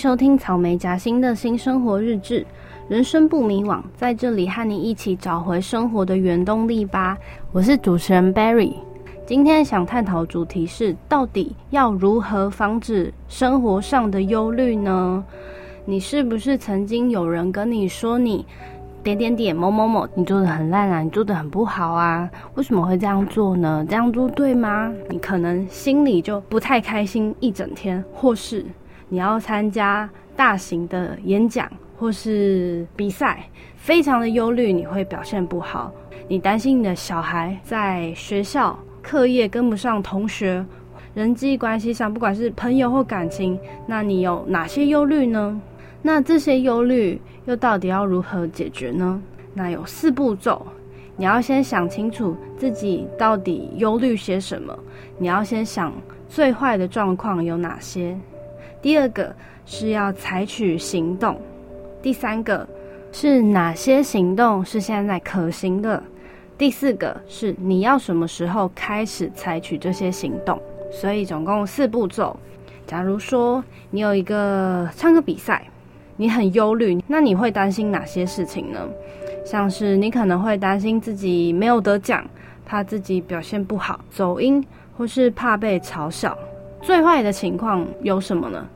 [0.00, 2.46] 收听草莓夹心的新生活日志，
[2.88, 7.18] 人生不迷惘，在这里和你一起找回生活的原动力吧。
[7.52, 8.72] 我是主持人 Barry，
[9.26, 15.22] 今天想探讨主题是：到底要如何防止生活上的忧虑呢？
[15.84, 18.46] 你是不是曾经有人跟你说你
[19.02, 22.26] 点点点某某某，你做得很烂啊，你做得很不好啊？
[22.54, 23.84] 为什么会这样做呢？
[23.86, 24.90] 这样做对吗？
[25.10, 28.64] 你可能心里就不太开心一整天，或是。
[29.10, 33.44] 你要参加大型的演讲或是比赛，
[33.76, 35.92] 非常的忧虑，你会表现不好。
[36.28, 40.64] 你担心你的小孩在学校课业跟不上同学，
[41.12, 45.60] 人际关系上，不管是朋友或感情，那你有哪些忧虑呢？
[46.00, 49.20] 那这些忧虑又到底要如何解决呢？
[49.52, 50.64] 那有四步骤，
[51.16, 54.78] 你要先想清楚自己到底忧虑些什么。
[55.18, 55.92] 你要先想
[56.28, 58.16] 最坏的状况有哪些。
[58.82, 59.34] 第二个
[59.66, 61.40] 是要采取行动，
[62.02, 62.66] 第三个
[63.12, 66.02] 是哪些行动是现在可行的，
[66.56, 70.60] 第四个是你要什么时候开始采取这些行动。
[70.90, 72.36] 所以总共四步骤。
[72.86, 75.64] 假如说你有一个唱歌比赛，
[76.16, 78.80] 你很忧虑，那你会担心哪些事情呢？
[79.44, 82.26] 像是你可能会担心自己没有得奖，
[82.66, 84.64] 怕自己表现不好，走音，
[84.96, 86.36] 或是怕被嘲笑。
[86.82, 88.66] 最坏的情况有什么呢？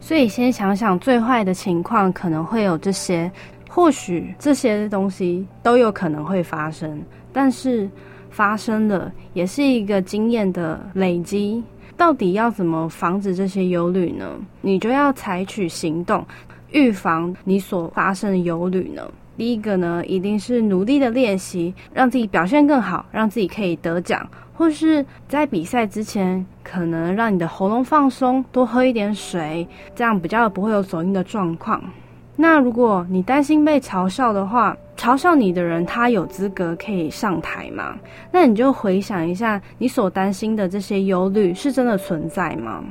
[0.00, 3.30] 所以先想想最坏的情况可能会有这些，
[3.68, 7.02] 或许这些东西都有可能会发生，
[7.32, 7.88] 但是
[8.30, 11.62] 发生了也是一个经验的累积。
[11.96, 14.30] 到底要怎么防止这些忧虑呢？
[14.60, 16.24] 你就要采取行动，
[16.72, 19.02] 预防你所发生的忧虑呢。
[19.36, 24.26] 第一个呢，一定是努力的练习，让自己表现更好，让自己可以得奖。
[24.54, 31.82] 或是在比赛之前，可能让你的喉咙放松，多喝一点水，这样比较不会有走音的状况。
[32.36, 37.94] 那如果你担心被嘲笑的话，嘲笑你的人他有资格可以上台吗？
[38.32, 42.82] 那你就回想一下，你所担心的这些忧虑是真的存在吗？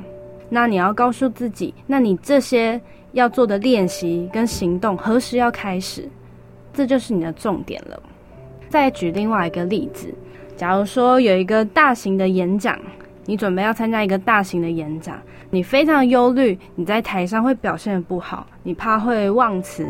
[0.48, 6.08] 那你要告诉自己，那你这些要做的练习跟行动何时要开始？
[6.76, 8.00] 这就是你的重点了。
[8.68, 10.14] 再举另外一个例子。
[10.56, 12.78] 假如说有一个大型的演讲，
[13.24, 15.18] 你准备要参加一个大型的演讲，
[15.50, 19.86] 你非常忧虑，你在台上会表现得不好，你怕会忘词，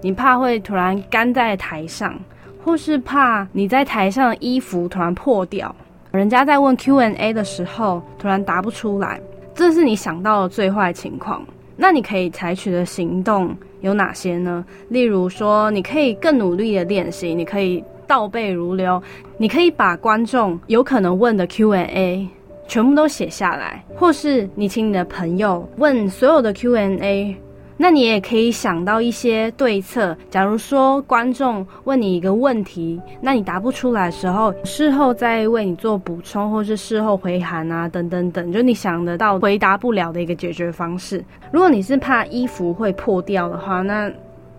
[0.00, 2.18] 你怕会突然干在台上，
[2.64, 5.74] 或是怕你在台上的衣服突然破掉，
[6.10, 9.20] 人家在问 Q&A 的时候突然答不出来，
[9.54, 11.44] 这是你想到的最坏情况。
[11.82, 14.64] 那你可以采取的行动有哪些呢？
[14.88, 17.82] 例如说，你可以更努力的练习，你可以。
[18.04, 19.02] 倒背如流，
[19.38, 22.28] 你可以把观众有可能问的 Q&A
[22.68, 27.34] 全部都写下来，或是你请你的朋友问所有的 Q&A，
[27.82, 30.16] 那你也可以想到一些对策。
[30.30, 41.24] 假如说观众问你一个问题，那你答不出来的时候，事后再为你做补充，或是事后回函啊，等等等，就你想得到回答不了的一个解决方式。
[41.50, 44.08] 如果你是怕衣服会破掉的话，那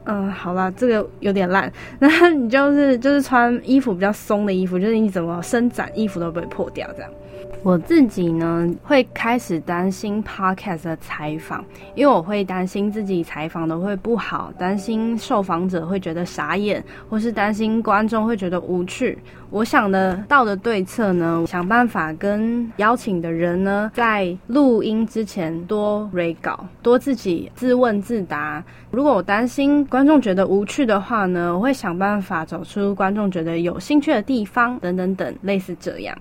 [0.03, 1.71] 嗯，好啦，这个有点烂。
[1.99, 7.09] 那你就是就是穿衣服比较松的衣服，就是你怎么伸展衣服都不会破掉这样。
[7.63, 11.63] 我自己呢，会开始担心 podcast 的采访，
[11.95, 19.17] 因为我会担心自己采访的会不好，担心受访者会觉得傻眼，或是担心观众会觉得无趣。
[19.49, 28.61] 我想得到的对策呢，想办法跟邀请的人呢，在录音之前多 re 稿，多自己自问自答。
[28.91, 36.17] 如果我担心观众觉得无趣的话呢，我会想办法找出观众觉得有兴趣的地方，等等等，类似这样。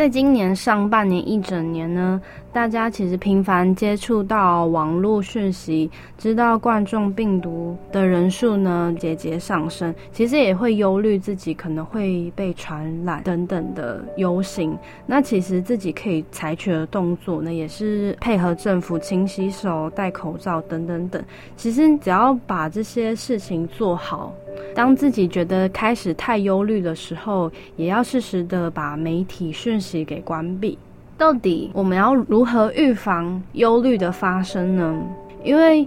[0.00, 2.18] 在今年上半年一整年呢，
[2.54, 14.74] 大家其实频繁接触到网络讯息，知道冠状病毒的人数呢节节上升，其实也会忧虑自己可能会被传染等等的忧心。
[15.04, 21.22] 那其实自己可以采取的动作呢，也是配合政府勤洗手、戴口罩等等等。
[21.58, 24.32] 其实只要把这些事情做好。
[24.80, 30.78] 当自己觉得开始太忧虑的时候，也要适时的把媒体讯息给关闭。
[31.18, 34.98] 到底我们要如何预防忧虑的发生呢？
[35.44, 35.86] 因为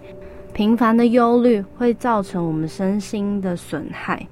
[0.54, 4.28] 频繁的忧虑会造成我们身心的损害。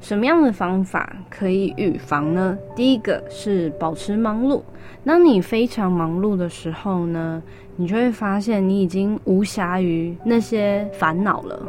[0.00, 2.58] 什么样的方法可以预防呢？
[2.74, 4.62] 第一个是保持忙碌。
[5.04, 7.40] 当你非常忙碌的时候呢，
[7.76, 11.62] 你就会发现你已经无暇于那些烦恼了。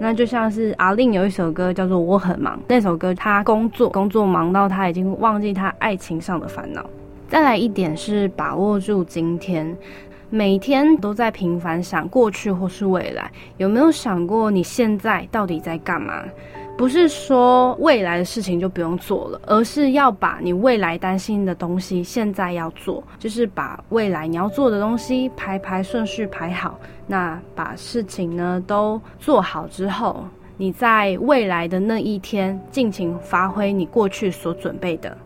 [0.00, 6.88] 那就像是阿令有一首歌叫做《我很忙》，那首歌他工作工作忙到他已经忘记他爱情上的烦恼。
[7.28, 9.76] 再来一点是把握住今天，
[10.30, 16.22] 每天都在频繁想过去或是未来，有没有想过你现在到底在干嘛？
[16.78, 26.78] 不是说未来的事情就不用做了，而是要把你未来担心的东西现在要做，就是把未来你要做的东西排排顺序排好。
[27.08, 30.24] 那把事情呢都做好之后，
[30.56, 35.18] 你在未来的那一天尽情发挥你过去所准备的。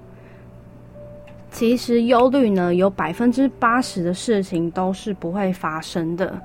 [1.51, 6.41] 其实忧虑呢，有百分之八十的事情都是不会发生的。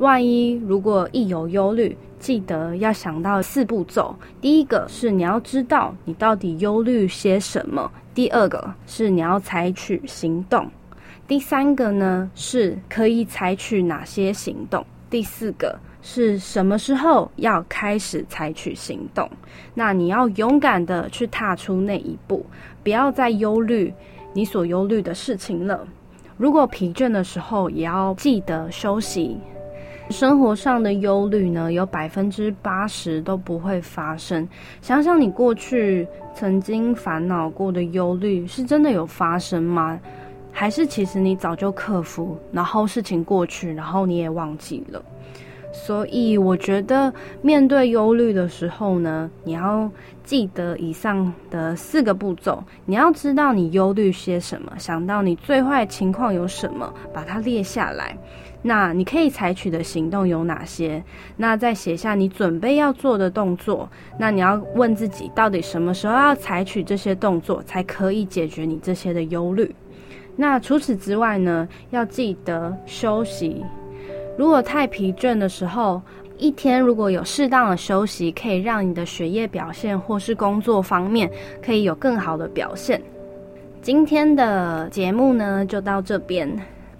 [0.00, 4.16] 万一如果一有忧虑，记得要想到四步骤。
[4.40, 10.64] 第一个是你要知道你到底忧虑些什么；第二个是你要采取行动；
[11.28, 19.30] 第三个呢是可以采取哪些行动；第四个是什么时候要开始采取行动。
[19.74, 22.46] 那你要勇敢的去踏出那一步，
[22.82, 23.92] 不要再忧虑。
[24.32, 25.86] 你所忧虑的事情了。
[26.38, 29.36] 如果疲倦的时候，也要记得休息。
[30.10, 34.46] 生活上的忧虑呢，有百分之八十都不会发生。
[34.82, 39.98] 想想你过去曾经烦恼过的忧虑，是真的有发生吗？
[40.52, 45.00] 还是其实你早就克服，然后事情过去，然后你也忘记了？
[45.72, 47.12] 所以我觉得，
[47.42, 49.90] 面对忧虑的时候呢，你要
[50.24, 52.62] 记得以上的四个步骤。
[52.86, 58.16] 你要知道你忧虑些什么，想到你最坏情况有什么，把它列下来。
[58.62, 61.02] 那你可以采取的行动有哪些？
[61.36, 63.88] 那再写下你准备要做的动作。
[64.18, 69.74] 那你要问自己，到底什么时候要采取这些动作，才可以解决你这些的忧虑？
[70.36, 73.64] 那除此之外呢，要记得休息。
[74.40, 76.00] 如果太疲倦的时候，
[76.38, 81.30] 一天如果有适当的休息，可以让你的学业表现或是工作方面
[81.62, 82.98] 可以有更好的表现。
[83.82, 86.50] 今天的节目呢，就到这边。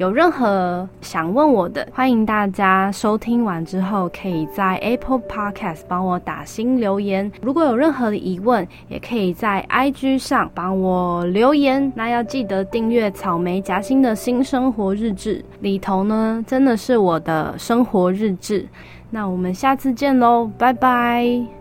[0.00, 7.30] 有任何想问我的，欢迎大家收听完之后，可以在 Apple Podcast 帮我打新留言。
[7.42, 11.92] 如果有任何的疑问，也可以在 IG 上帮我留言。
[11.94, 18.66] 那要记得订阅草莓夹心的新生活日志，里头呢，真的是我的生活日志。
[19.10, 21.59] 那我们下次见喽，拜拜。